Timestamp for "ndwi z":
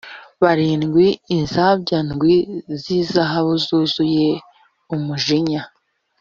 2.07-2.83